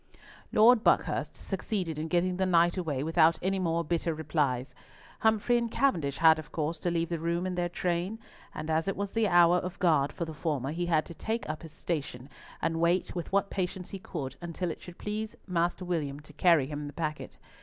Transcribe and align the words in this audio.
Lord 0.51 0.83
Buckhurst 0.83 1.37
succeeded 1.37 1.99
in 1.99 2.07
getting 2.07 2.37
the 2.37 2.45
knight 2.47 2.75
away 2.75 3.03
without 3.03 3.37
any 3.39 3.59
more 3.59 3.83
bitter 3.83 4.15
replies. 4.15 4.73
Humfrey 5.19 5.59
and 5.59 5.69
Cavendish 5.69 6.17
had, 6.17 6.39
of 6.39 6.51
course, 6.51 6.79
to 6.79 6.89
leave 6.89 7.09
the 7.09 7.19
room 7.19 7.45
in 7.45 7.53
their 7.53 7.69
train, 7.69 8.17
and 8.55 8.71
as 8.71 8.87
it 8.87 8.97
was 8.97 9.11
the 9.11 9.27
hour 9.27 9.57
of 9.57 9.77
guard 9.77 10.11
for 10.11 10.25
the 10.25 10.33
former, 10.33 10.71
he 10.71 10.87
had 10.87 11.05
to 11.05 11.13
take 11.13 11.47
up 11.47 11.61
his 11.61 11.71
station 11.71 12.29
and 12.63 12.79
wait 12.79 13.13
with 13.13 13.31
what 13.31 13.51
patience 13.51 13.91
he 13.91 13.99
could 13.99 14.37
until 14.41 14.71
it 14.71 14.81
should 14.81 14.97
please 14.97 15.35
Master 15.45 15.85
William 15.85 16.19
to 16.21 16.33
carry 16.33 16.65
him 16.65 16.87
the 16.87 16.93
packet. 16.93 17.37